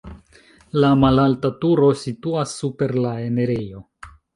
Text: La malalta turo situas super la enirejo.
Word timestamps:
La 0.83 0.89
malalta 1.01 1.53
turo 1.67 1.93
situas 2.07 2.59
super 2.65 2.99
la 3.07 3.17
enirejo. 3.31 3.89